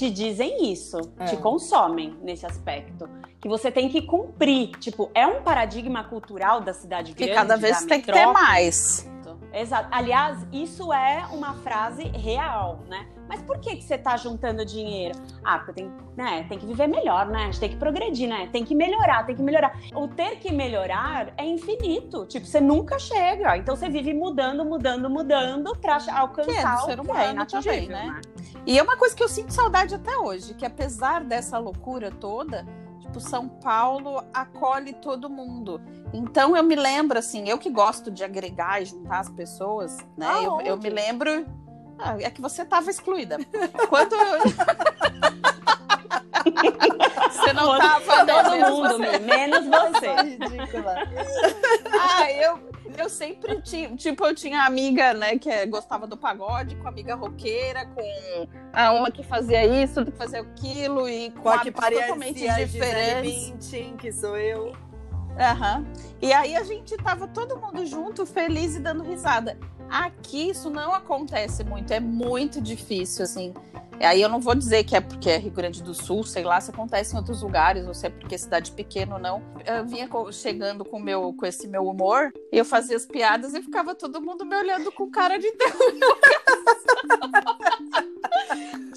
[0.00, 1.26] te dizem isso, É.
[1.26, 3.06] te consomem nesse aspecto.
[3.38, 4.70] Que você tem que cumprir.
[4.78, 9.06] Tipo, é um paradigma cultural da cidade Que grande, cada vez tem que ter mais.
[9.52, 9.88] Exato.
[9.90, 13.06] Aliás, isso é uma frase real, né?
[13.30, 15.16] Mas por que, que você tá juntando dinheiro?
[15.44, 17.42] Ah, porque tem, né, tem que viver melhor, né?
[17.42, 18.48] A gente tem que progredir, né?
[18.50, 19.78] Tem que melhorar, tem que melhorar.
[19.94, 22.26] O ter que melhorar é infinito.
[22.26, 23.56] Tipo, você nunca chega.
[23.56, 27.46] Então você vive mudando, mudando, mudando pra alcançar Que é do ser que humano é
[27.46, 28.06] também, né?
[28.06, 28.20] né?
[28.66, 32.66] E é uma coisa que eu sinto saudade até hoje, que apesar dessa loucura toda,
[32.98, 35.80] tipo, São Paulo acolhe todo mundo.
[36.12, 40.44] Então eu me lembro, assim, eu que gosto de agregar e juntar as pessoas, né?
[40.44, 41.46] eu, eu me lembro.
[42.02, 43.38] Ah, é que você estava excluída.
[43.88, 44.40] Quando eu...
[47.30, 48.26] você não estava?
[48.26, 49.18] Todo Menos mundo, você.
[49.18, 50.14] menos você.
[50.22, 50.94] ridícula.
[52.00, 52.58] Ah, eu,
[52.96, 57.14] eu sempre tinha, tipo, eu tinha amiga, né, que é- gostava do pagode, com amiga
[57.14, 61.58] roqueira, com a uma que fazia isso, outra que fazia aquilo, e com Com a
[61.60, 63.50] que totalmente diferentes.
[63.50, 64.72] Bündchen, que sou eu.
[65.38, 65.86] Aham.
[66.20, 69.56] E aí a gente tava todo mundo junto, feliz e dando risada.
[69.90, 73.52] Aqui isso não acontece muito, é muito difícil, assim.
[74.00, 76.42] E aí eu não vou dizer que é porque é Rio Grande do Sul, sei
[76.42, 79.42] lá, se acontece em outros lugares, ou se é porque é cidade pequena ou não.
[79.66, 83.60] Eu vinha chegando com, meu, com esse meu humor, e eu fazia as piadas e
[83.60, 85.74] ficava todo mundo me olhando com cara de Deus.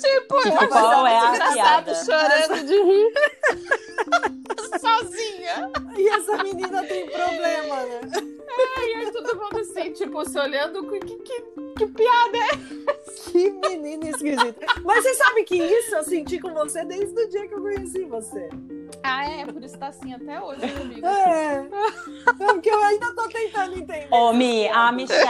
[0.02, 1.96] tipo, eu Tipo, achava qual é a piada?
[1.96, 3.14] chorando de rir.
[4.80, 5.70] Sozinha.
[5.98, 8.00] E essa menina tem problema, né?
[8.56, 11.42] E aí todo mundo assim, tipo, se olhando com que, que,
[11.78, 12.50] que piada é?
[13.32, 14.66] Que menina esquisita.
[14.94, 18.04] Mas você sabe que isso eu senti com você desde o dia que eu conheci
[18.06, 18.50] você.
[19.04, 21.06] Ah, é, por isso tá assim até hoje comigo.
[21.06, 21.68] É.
[22.40, 24.08] É porque eu ainda tô tentando entender.
[24.12, 25.28] Ô, Mi, a Michelle.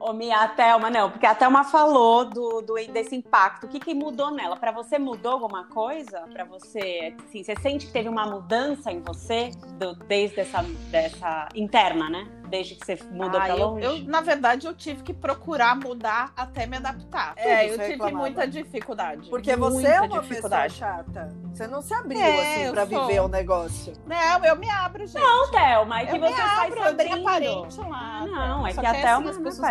[0.00, 3.66] Ô, Mi, a Thelma, não, porque a Thelma falou do, do, desse impacto.
[3.66, 4.56] O que, que mudou nela?
[4.56, 6.20] Pra você mudou alguma coisa?
[6.32, 11.48] Pra você, assim, você sente que teve uma mudança em você do- desde essa, dessa
[11.54, 12.26] interna, né?
[12.48, 13.84] Desde que você mudou Ah, pra eu, longe?
[13.84, 17.34] eu, na verdade, eu tive que procurar mudar até me adaptar.
[17.36, 18.16] É, eu tive reclamava.
[18.16, 19.28] muita dificuldade.
[19.28, 20.74] Porque você é uma pessoa dificuldade.
[20.74, 21.28] chata.
[21.52, 23.06] Você não se abriu É, assim eu pra sou.
[23.06, 23.92] viver o negócio.
[24.06, 25.20] Não, eu me abro, gente.
[25.22, 27.24] Não, Thelma, é que eu você abro, se eu abrindo.
[27.24, 28.26] parente lá.
[28.26, 29.70] Não, é Só que a Thelma assim, pessoas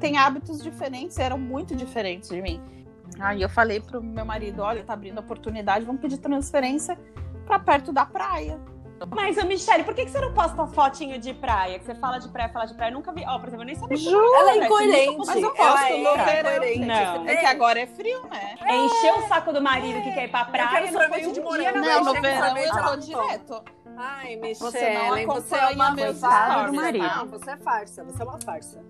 [0.00, 2.60] têm, hábitos diferentes, eram muito diferentes de mim.
[3.20, 6.96] Aí eu falei pro meu marido, olha, tá abrindo oportunidade, vamos pedir transferência
[7.46, 8.58] pra perto da praia.
[9.10, 11.78] Mas, ô, Michelle, por que, que você não posta fotinho de praia?
[11.78, 12.90] Que você fala de praia, fala de praia.
[12.90, 13.24] Eu nunca vi.
[13.26, 15.16] Ó, por exemplo, eu nem sabia que Juro, Ela é incoerente.
[15.26, 16.86] mas eu posto é no verão.
[16.86, 17.28] Não.
[17.28, 18.56] É que agora é frio, né?
[18.60, 20.68] É encher o saco do marido que quer ir pra praia.
[20.68, 21.78] quero não sorvete de morango.
[21.78, 23.62] na Não, no verão eu tô não direto.
[23.96, 26.66] Ai, Você não Michelle, você é uma farsa.
[26.66, 27.04] do marido.
[27.04, 28.04] Não, você é farsa.
[28.04, 28.84] Você é uma farsa.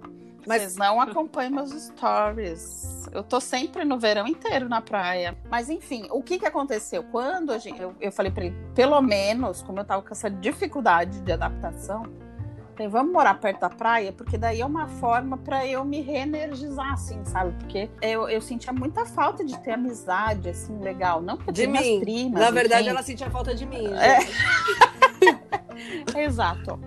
[0.49, 3.07] Mas Vocês não acompanham meus stories.
[3.13, 5.37] Eu tô sempre no verão inteiro na praia.
[5.51, 7.05] Mas enfim, o que que aconteceu?
[7.05, 10.31] Quando a gente, eu, eu falei pra ele, pelo menos, como eu tava com essa
[10.31, 12.05] dificuldade de adaptação,
[12.79, 16.93] falei, vamos morar perto da praia, porque daí é uma forma pra eu me reenergizar,
[16.93, 17.53] assim, sabe?
[17.59, 21.21] Porque eu, eu sentia muita falta de ter amizade, assim, legal.
[21.21, 22.01] Não porque eu de minhas mim.
[22.01, 22.41] primas.
[22.41, 22.91] Na verdade, enfim.
[22.91, 23.87] ela sentia falta de mim.
[23.95, 24.19] É.
[26.17, 26.79] Exato.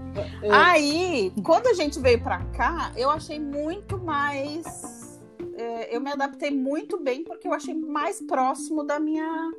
[0.41, 0.51] É.
[0.51, 5.19] Aí, quando a gente veio pra cá, eu achei muito mais.
[5.55, 9.51] é, eu me adaptei muito bem porque eu achei mais próximo da minha,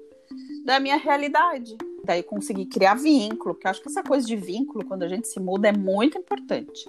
[0.64, 1.76] da minha realidade.
[2.04, 5.28] Daí consegui criar vínculo, porque eu acho que essa coisa de vínculo, quando a gente
[5.28, 6.88] se muda, é muito importante.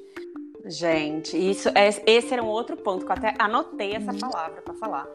[0.65, 4.73] Gente, isso é, esse era um outro ponto que eu até anotei essa palavra pra
[4.73, 5.05] falar.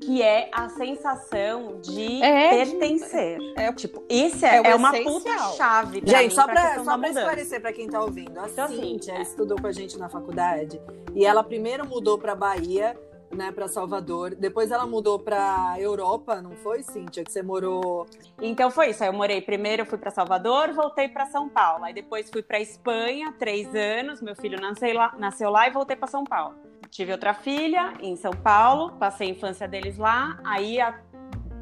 [0.00, 3.38] Que é a sensação de É, pertencer.
[3.56, 6.00] é- tipo, isso é é, é uma puta chave.
[6.00, 8.48] pra Gente, mim, só pra pra, questão só pra esclarecer pra quem tá ouvindo, a
[8.48, 9.22] Então, assim, Cíntia é.
[9.22, 10.80] estudou com a gente na faculdade
[11.14, 12.96] e ela primeiro mudou pra Bahia,
[13.34, 17.24] né, pra Salvador, depois ela mudou pra Europa, não foi, Cíntia?
[17.24, 18.06] Que você morou.
[18.40, 19.02] Então foi isso.
[19.02, 21.84] Aí eu morei primeiro, fui pra Salvador, voltei pra São Paulo.
[21.84, 24.22] Aí depois fui pra Espanha, três anos.
[24.22, 26.54] Meu filho nasceu lá, nasceu lá e voltei pra São Paulo.
[26.90, 30.38] Tive outra filha em São Paulo, passei a infância deles lá.
[30.44, 31.00] Aí há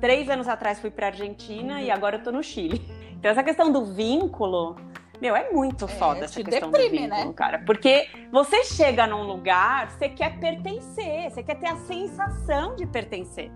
[0.01, 2.83] três anos atrás fui pra Argentina e agora eu tô no Chile.
[3.13, 4.77] Então essa questão do vínculo,
[5.23, 7.33] meu, é muito foda essa te questão deprime, do vínculo, né?
[7.35, 7.59] cara.
[7.65, 13.51] Porque você chega num lugar, você quer pertencer, você quer ter a sensação de pertencer.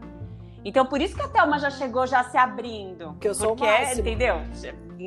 [0.65, 3.17] Então, por isso que a Thelma já chegou já se abrindo.
[3.21, 4.01] Que eu sou o porque, máximo.
[4.01, 4.41] entendeu?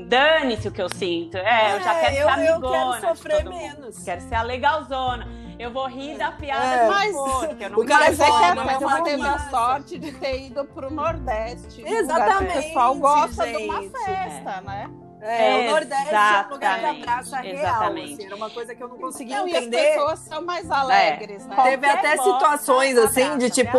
[0.08, 1.38] Dane-se o que eu sinto.
[1.38, 2.78] É, eu já quero eu, ser eu amigona.
[2.78, 3.62] quero de sofrer todo mundo.
[3.62, 4.04] menos.
[4.04, 5.28] Quero ser a legalzona.
[5.58, 6.88] Eu vou rir da piada É.
[6.88, 9.22] Mas- eu não o cara Mas é é que foda, a não Thelma fala teve
[9.28, 11.84] a sorte de ter ido pro Nordeste.
[11.86, 13.92] Exatamente, O pessoal gosta de uma gente.
[14.06, 14.90] festa, né?
[15.22, 17.56] É, o Nordeste é um lugar que Exatamente, abraça real.
[17.56, 18.14] exatamente.
[18.14, 19.94] Assim, era uma coisa que eu não conseguia Não, e as entender.
[19.94, 21.56] pessoas são mais alegres, né?
[21.64, 23.78] Teve Qualquer até situações, assim, de tipo,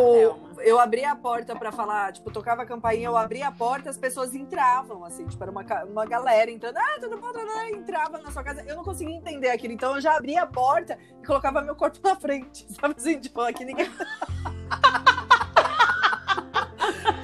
[0.63, 3.97] eu abria a porta para falar, tipo, tocava a campainha, eu abria a porta, as
[3.97, 8.19] pessoas entravam, assim, tipo, era uma, uma galera entrando, ah, tudo bom, tudo bom, entrava
[8.19, 8.63] na sua casa.
[8.67, 11.99] Eu não conseguia entender aquilo, então eu já abria a porta e colocava meu corpo
[12.05, 13.91] na frente, sabe assim, tipo, aqui ninguém.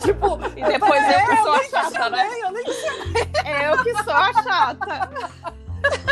[0.07, 2.29] Tipo, e depois eu, eu que sou a chata, né?
[2.43, 2.65] Eu nem
[3.45, 5.11] É eu que sou a chata.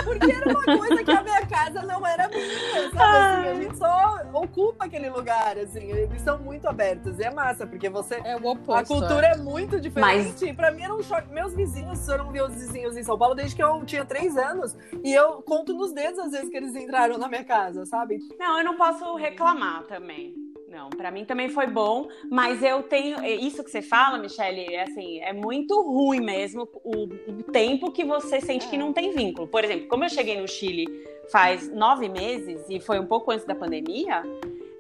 [0.05, 3.17] Porque era uma coisa que a minha casa não era minha, sabe?
[3.17, 5.91] Assim, a gente só ocupa aquele lugar, assim.
[5.91, 7.19] Eles são muito abertos.
[7.19, 8.21] E é massa, porque você.
[8.25, 8.93] É o oposto.
[8.93, 10.33] A cultura é, é muito diferente.
[10.33, 10.43] Mas...
[10.43, 11.33] E pra mim era um choque.
[11.33, 14.77] Meus vizinhos foram meus vizinhos em São Paulo desde que eu tinha três anos.
[15.03, 18.19] E eu conto nos dedos as vezes que eles entraram na minha casa, sabe?
[18.39, 20.35] Não, eu não posso reclamar também.
[20.75, 24.75] Não, para mim também foi bom, mas eu tenho é, isso que você fala, Michelle,
[24.75, 29.13] é assim, é muito ruim mesmo o, o tempo que você sente que não tem
[29.13, 29.47] vínculo.
[29.47, 30.87] Por exemplo, como eu cheguei no Chile
[31.31, 34.25] faz nove meses e foi um pouco antes da pandemia,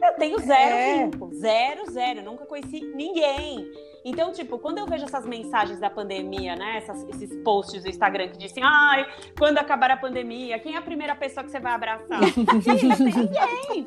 [0.02, 1.04] eu tenho zero é.
[1.04, 2.18] vínculo, zero, zero.
[2.18, 3.70] Eu nunca conheci ninguém.
[4.05, 6.77] Então, tipo, quando eu vejo essas mensagens da pandemia, né?
[6.77, 9.07] Essas, esses posts do Instagram que dizem, ai,
[9.38, 12.21] quando acabar a pandemia, quem é a primeira pessoa que você vai abraçar?
[12.61, 13.87] Gente, não tem ninguém.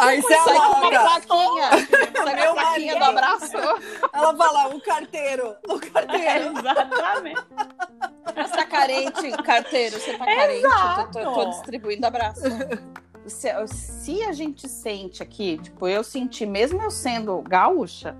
[0.00, 1.70] Aí você sai com uma plaquinha.
[2.24, 3.56] Sai com a plaquinha do abraço.
[4.12, 5.56] Ela fala, o carteiro.
[5.68, 6.24] O carteiro.
[6.24, 7.42] É, exatamente.
[8.34, 10.64] Você tá carente, carteiro, você tá carente.
[10.64, 12.42] Eu tô, tô, tô distribuindo abraço.
[13.26, 18.16] Se, se, a gente sente aqui, tipo, eu senti, mesmo eu sendo gaúcha,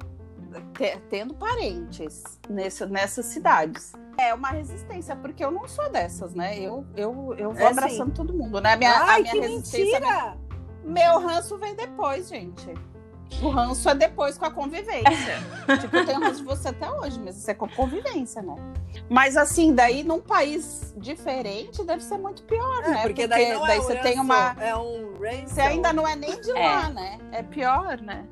[1.09, 3.93] tendo parentes nesse, nessas cidades.
[4.19, 6.59] É uma resistência, porque eu não sou dessas, né?
[6.59, 8.11] Eu, eu, eu vou é abraçando assim.
[8.11, 8.75] todo mundo, né?
[8.75, 10.01] A minha, Ai, a minha que resistência.
[10.01, 10.37] Mentira!
[10.85, 12.75] Meu ranço vem depois, gente.
[13.41, 15.07] O ranço é depois com a convivência.
[15.81, 18.55] tipo, eu tenho ranço de você até hoje, mas isso é com a convivência, né?
[19.09, 23.03] Mas assim, daí num país diferente deve ser muito pior, é, né?
[23.03, 24.57] Porque, porque daí, não daí é você um tem uma.
[24.61, 25.15] É um
[25.47, 26.93] Você ainda não é nem de lá, é.
[26.93, 27.19] né?
[27.33, 28.27] É pior, né?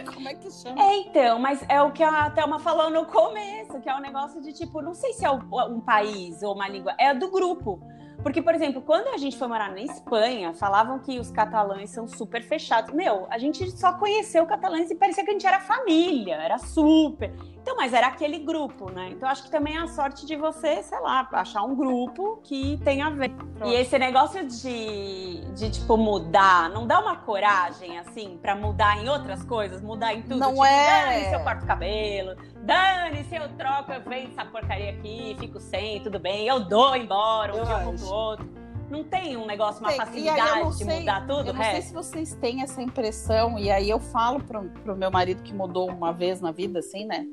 [0.14, 0.82] Como é que chama?
[0.82, 4.40] É, então, mas é o que a Thelma falou no começo, que é um negócio
[4.40, 7.80] de tipo, não sei se é um país ou uma língua, é do grupo.
[8.24, 12.08] Porque, por exemplo, quando a gente foi morar na Espanha, falavam que os catalães são
[12.08, 12.94] super fechados.
[12.94, 17.30] Meu, a gente só conheceu catalães e parecia que a gente era família, era super.
[17.60, 19.10] Então, mas era aquele grupo, né?
[19.10, 22.78] Então, acho que também é a sorte de você, sei lá, achar um grupo que
[22.82, 23.30] tenha a ver.
[23.30, 23.70] Pronto.
[23.70, 29.08] E esse negócio de, de, tipo, mudar, não dá uma coragem, assim, para mudar em
[29.08, 30.38] outras coisas, mudar em tudo.
[30.38, 31.04] Não tipo, é.
[31.04, 35.60] Dane se eu corto cabelo, dane se eu troco, eu venho essa porcaria aqui, fico
[35.60, 38.04] sem, tudo bem, eu dou embora um eu dia acho.
[38.04, 38.64] pro outro.
[38.90, 39.98] Não tem um negócio, uma tem.
[39.98, 41.48] facilidade de mudar tudo?
[41.48, 45.10] Eu não sei se vocês têm essa impressão, e aí eu falo pro, pro meu
[45.10, 47.26] marido que mudou uma vez na vida, assim, né?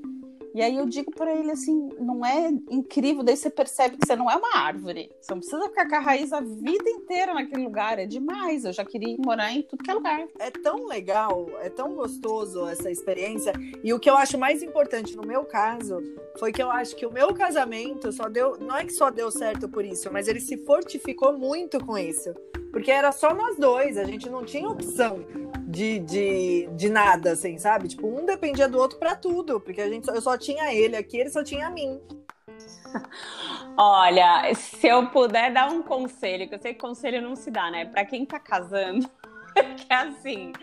[0.53, 4.15] E aí eu digo para ele assim, não é incrível, daí você percebe que você
[4.15, 5.09] não é uma árvore.
[5.21, 8.65] Você não precisa ficar com a raiz a vida inteira naquele lugar, é demais.
[8.65, 10.27] Eu já queria morar em tudo que é lugar.
[10.39, 13.53] É tão legal, é tão gostoso essa experiência.
[13.83, 15.99] E o que eu acho mais importante no meu caso
[16.37, 19.31] foi que eu acho que o meu casamento só deu, não é que só deu
[19.31, 22.33] certo por isso, mas ele se fortificou muito com isso.
[22.71, 25.25] Porque era só nós dois, a gente não tinha opção
[25.67, 27.89] de, de, de nada, assim, sabe?
[27.89, 31.17] Tipo, um dependia do outro para tudo, porque a gente, eu só tinha ele aqui,
[31.17, 32.01] ele só tinha mim.
[33.77, 37.69] Olha, se eu puder dar um conselho, que eu sei que conselho não se dá,
[37.71, 37.85] né?
[37.85, 39.09] Para quem tá casando,
[39.75, 40.53] que é assim,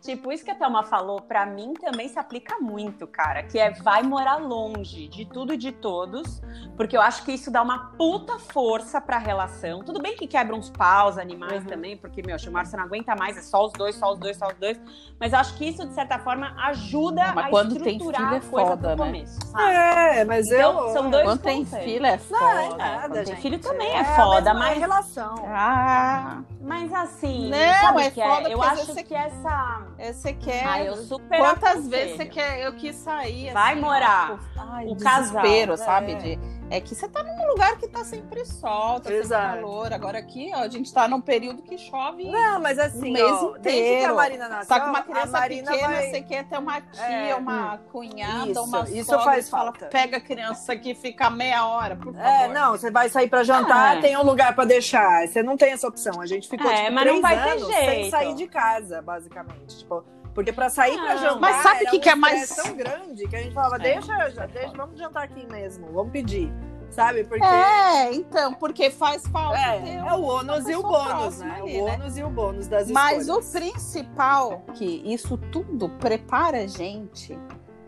[0.00, 3.70] tipo, isso que a Thelma falou, para mim também se aplica muito, cara, que é
[3.70, 6.40] vai morar longe de tudo e de todos,
[6.76, 9.82] porque eu acho que isso dá uma puta força pra relação.
[9.82, 11.68] Tudo bem que quebra uns paus animais uhum.
[11.68, 14.36] também, porque, meu, o Márcio não aguenta mais, é só os dois, só os dois,
[14.36, 14.80] só os dois,
[15.18, 18.36] mas eu acho que isso, de certa forma, ajuda mas a quando estruturar tem filho
[18.36, 18.96] é foda, né?
[18.96, 19.72] começo, sabe?
[19.72, 20.92] É, mas então, eu...
[20.92, 22.40] São dois quando tem filho é foda.
[22.40, 24.78] Não, é nada, quando tem filho também é, é foda, mas...
[24.78, 25.34] relação.
[25.46, 26.42] Ah...
[26.66, 28.35] Mas assim, não, sabe é que foda é?
[28.42, 29.86] Eu acho que essa.
[29.98, 30.66] Você quer.
[30.66, 31.90] Ah, eu super Quantas aconselho.
[31.90, 32.60] vezes você quer?
[32.64, 33.52] Eu quis sair.
[33.52, 34.38] Vai assim, morar.
[34.56, 36.12] Ai, o desespero, casal, sabe?
[36.12, 36.14] é.
[36.16, 39.44] De, é que você tá num lugar que tá sempre sol, tá Exato.
[39.46, 39.92] sempre calor.
[39.92, 42.24] Agora aqui, ó, a gente tá num período que chove.
[42.28, 43.62] Não, mas assim, o mês ó, inteiro.
[43.62, 46.10] desde que a Marina nasceu, Tá com uma criança Marina pequena, vai...
[46.10, 49.64] você quer ter uma tia, É, uma cunhada, isso, uma isso sogra, faz você fala,
[49.72, 49.86] falta.
[49.86, 52.20] pega a criança aqui e fica meia hora, por favor.
[52.26, 54.00] É, não, você vai sair pra jantar, Ah, é.
[54.00, 55.26] tem um lugar pra deixar.
[55.28, 56.20] Você não tem essa opção.
[56.20, 58.10] A gente ficou É, tipo, mas três não vai ter anos sem jeito.
[58.10, 59.78] sair de casa, basicamente.
[59.78, 60.04] Tipo,
[60.36, 62.76] porque pra sair pra Não, jantar, mas sabe era que um que é mais- tão
[62.76, 66.52] grande que a gente falava, É, deixa, já, deixa, vamos jantar aqui mesmo, vamos pedir.
[66.90, 67.24] Sabe?
[67.24, 71.56] Porque É, então, porque faz falta é, ter é o ônus e o bônus, né?
[71.60, 71.94] ali, o né?
[71.94, 73.50] ônus e o bônus das Mas o escolhas.
[73.50, 77.36] principal, que isso tudo prepara a gente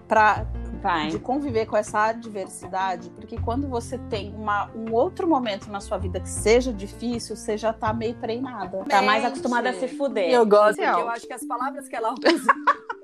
[0.09, 0.45] para
[0.81, 1.09] Vai.
[1.09, 5.99] de conviver com essa adversidade, porque quando você tem uma, um outro momento na sua
[5.99, 8.85] vida que seja difícil, você já tá meio treinada.
[8.89, 10.31] Tá mais acostumada a se fuder.
[10.31, 12.55] Eu gosto, porque eu acho que as palavras que ela usa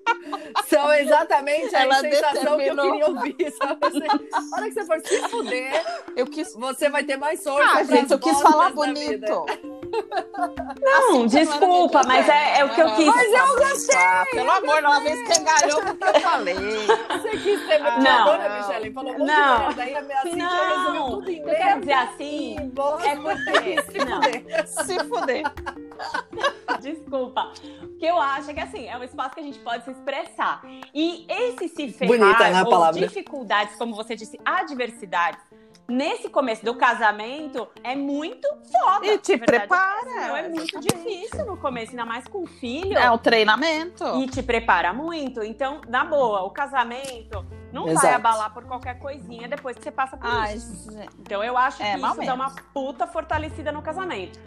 [0.67, 3.53] São exatamente a Ela sensação que eu queria ouvir.
[3.53, 3.81] Sabe?
[4.33, 5.85] A hora que você for se fuder,
[6.17, 6.55] Eu quis.
[6.55, 7.69] você vai ter mais sorte.
[7.75, 9.47] Ah, gente, eu quis falar bonito.
[10.81, 13.07] Não, desculpa, mas é, é o que eu quis.
[13.07, 13.99] Mas eu gostei!
[13.99, 16.55] Ah, pelo amor, uma vez que engalhou porque eu falei.
[16.57, 18.33] Você quis ter muito Não.
[18.33, 18.93] agora, Michelle?
[18.93, 19.59] Falou um Não.
[19.59, 19.83] merda.
[19.83, 20.39] Aí a minha Cintia
[20.93, 21.11] Não.
[21.11, 24.05] tudo em Eu quero merda dizer assim, e é porque.
[24.05, 25.43] Não, Se fuder.
[26.81, 27.53] desculpa.
[27.83, 29.91] O que eu acho é que assim, é um espaço que a gente pode se
[29.91, 30.63] expressar.
[30.93, 33.01] E esse se ferrar, Bonita, né, a palavra?
[33.01, 35.41] dificuldades, como você disse, adversidades,
[35.89, 39.07] nesse começo do casamento é muito foda.
[39.07, 39.67] E te verdade.
[39.67, 42.97] prepara, Não, é muito difícil no começo, ainda mais com filho.
[42.99, 44.05] É o treinamento.
[44.23, 45.43] E te prepara muito.
[45.43, 48.15] Então, na boa, o casamento não vai Exato.
[48.15, 50.91] abalar por qualquer coisinha depois que você passa por Ai, isso.
[50.93, 51.09] gente.
[51.19, 52.35] Então eu acho É, que isso dá menos.
[52.35, 54.39] uma puta fortalecida no casamento.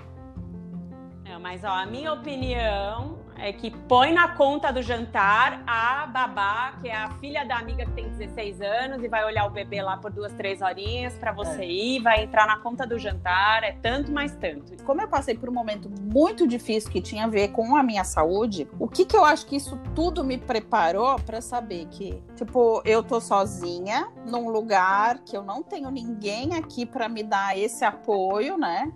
[1.26, 6.74] É, mas ó, a minha opinião é que põe na conta do jantar a babá,
[6.82, 9.82] que é a filha da amiga que tem 16 anos e vai olhar o bebê
[9.82, 13.74] lá por duas, três horinhas pra você ir, vai entrar na conta do jantar, é
[13.74, 14.84] tanto mais tanto.
[14.84, 18.04] Como eu passei por um momento muito difícil que tinha a ver com a minha
[18.04, 22.82] saúde, o que que eu acho que isso tudo me preparou pra saber que, tipo,
[22.86, 27.86] eu tô sozinha num lugar que eu não tenho ninguém aqui pra me dar esse
[27.86, 28.92] apoio, né?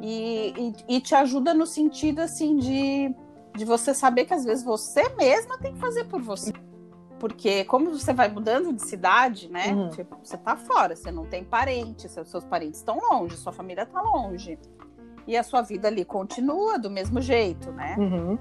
[0.00, 3.14] E, e, e te ajuda no sentido assim de,
[3.56, 6.52] de você saber que às vezes você mesma tem que fazer por você.
[7.18, 9.72] Porque como você vai mudando de cidade, né?
[9.72, 9.88] Uhum.
[9.90, 14.00] Tipo, você tá fora, você não tem parentes, seus, parentes estão longe, sua família tá
[14.02, 14.58] longe.
[15.26, 17.96] E a sua vida ali continua do mesmo jeito, né?
[17.98, 18.38] Uhum.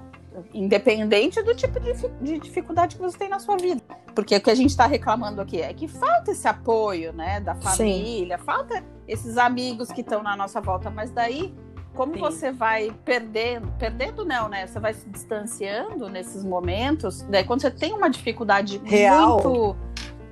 [0.54, 3.82] Independente do tipo de, de dificuldade que você tem na sua vida.
[4.13, 7.39] Porque o que a gente tá reclamando aqui é que falta esse apoio, né?
[7.39, 10.89] Da família, falta esses amigos que estão na nossa volta.
[10.89, 11.56] Mas daí,
[11.95, 12.19] como Sim.
[12.19, 14.67] você vai perdendo, perdendo não, né?
[14.67, 17.21] Você vai se distanciando nesses momentos.
[17.23, 19.41] Daí quando você tem uma dificuldade Real.
[19.41, 19.75] muito,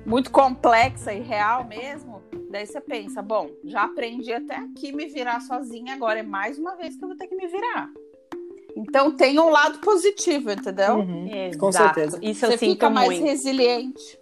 [0.06, 5.40] muito complexa e real mesmo, daí você pensa, bom, já aprendi até aqui me virar
[5.40, 7.90] sozinha, agora é mais uma vez que eu vou ter que me virar.
[8.76, 10.96] Então tem um lado positivo, entendeu?
[10.96, 11.26] Uhum.
[11.28, 11.58] Exato.
[11.58, 12.18] Com certeza.
[12.20, 13.24] Isso eu Você sinto fica mais muito.
[13.24, 14.18] resiliente.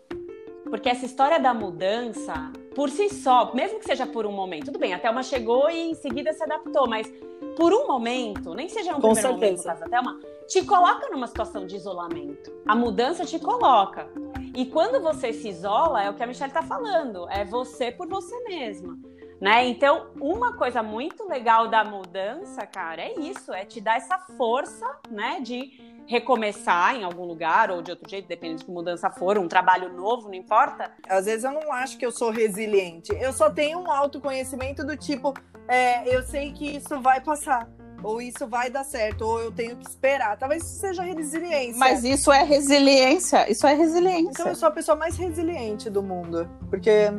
[0.64, 4.78] Porque essa história da mudança, por si só, mesmo que seja por um momento, tudo
[4.78, 7.12] bem, a Thelma chegou e em seguida se adaptou, mas
[7.56, 9.68] por um momento, nem seja um Com primeiro momento no certeza.
[9.68, 12.52] caso da Thelma, te coloca numa situação de isolamento.
[12.66, 14.08] A mudança te coloca.
[14.54, 18.08] E quando você se isola, é o que a Michelle tá falando, é você por
[18.08, 18.98] você mesma.
[19.40, 19.66] Né?
[19.66, 24.86] Então, uma coisa muito legal da mudança, cara, é isso, é te dar essa força,
[25.10, 29.38] né, de recomeçar em algum lugar ou de outro jeito, dependendo de que mudança for,
[29.38, 30.90] um trabalho novo, não importa.
[31.08, 33.12] Às vezes eu não acho que eu sou resiliente.
[33.14, 35.34] Eu só tenho um autoconhecimento do tipo,
[35.68, 37.68] é, eu sei que isso vai passar.
[38.02, 40.36] Ou isso vai dar certo, ou eu tenho que esperar.
[40.36, 41.78] Talvez isso seja resiliência.
[41.78, 43.50] Mas isso é resiliência.
[43.50, 44.30] Isso é resiliência.
[44.30, 46.50] Então eu sou a pessoa mais resiliente do mundo.
[46.68, 47.12] Porque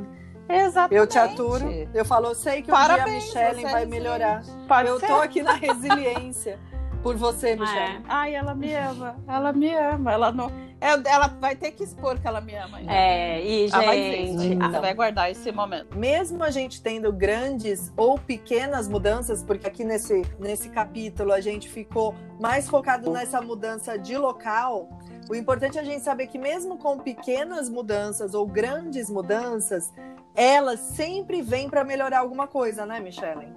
[0.49, 0.95] Exatamente.
[0.95, 4.43] eu te aturo, eu falo, eu sei que um dia a Michelle é vai melhorar.
[4.67, 5.07] Pode eu ser.
[5.07, 6.59] tô aqui na resiliência
[7.03, 8.01] por você, Michelle.
[8.07, 9.15] Ai, ela me ama.
[9.27, 10.11] Ela me ama.
[10.13, 10.49] Ela não.
[10.79, 12.77] é, Ela vai ter que expor que ela me ama.
[12.77, 12.91] ainda.
[12.91, 14.71] É, e Ela vai gente, gente, Não.
[14.71, 15.95] Você vai guardar esse momento.
[15.97, 21.67] mesmo a gente tendo grandes ou pequenas mudanças, porque aqui nesse, nesse capítulo a gente
[21.69, 24.89] ficou mais focado nessa mudança de local,
[25.29, 29.93] o importante é a gente saber que mesmo com pequenas mudanças ou grandes mudanças,
[30.35, 33.47] elas sempre vêm para melhorar alguma coisa, né, Michelle?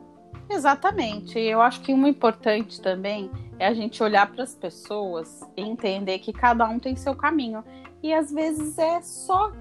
[0.49, 1.39] Exatamente.
[1.39, 6.19] Eu acho que uma importante também é a gente olhar para as pessoas e entender
[6.19, 7.65] que cada um tem seu caminho.
[8.03, 9.53] E às vezes é só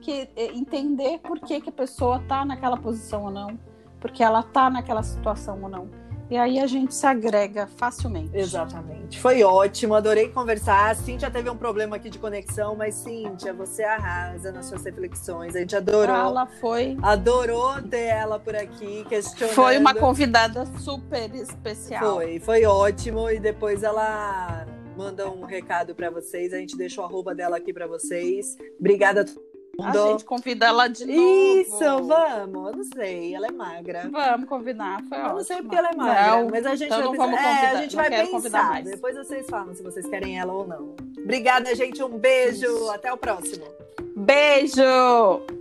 [0.00, 3.58] que é, entender por que, que a pessoa tá naquela posição ou não,
[4.00, 5.99] porque ela tá naquela situação ou não.
[6.30, 8.30] E aí a gente se agrega facilmente.
[8.32, 9.18] Exatamente.
[9.18, 10.90] Foi ótimo, adorei conversar.
[10.90, 15.56] A Cíntia teve um problema aqui de conexão, mas Cíntia, você arrasa nas suas reflexões.
[15.56, 16.14] A gente adorou.
[16.14, 19.54] Ela foi, Adorou ter ela por aqui, questionando.
[19.54, 22.14] foi uma convidada super especial.
[22.14, 23.28] Foi, foi ótimo.
[23.28, 24.66] E depois ela
[24.96, 26.52] manda um recado pra vocês.
[26.52, 28.56] A gente deixa o arroba dela aqui pra vocês.
[28.78, 29.49] Obrigada a todo mundo.
[29.84, 31.18] A gente convida ela de novo.
[31.20, 32.70] Isso, vamos.
[32.70, 34.08] Eu não sei, ela é magra.
[34.10, 35.36] Vamos convidar, foi Eu ótimo.
[35.38, 37.24] não sei porque ela é magra, Não, mas a gente então vai não pensar.
[37.26, 38.82] vamos É, convidar, a gente vai pensar.
[38.82, 40.94] Depois vocês falam se vocês querem ela ou não.
[41.22, 42.02] Obrigada, gente.
[42.02, 42.88] Um beijo.
[42.90, 43.64] Até o próximo.
[44.16, 45.59] Beijo!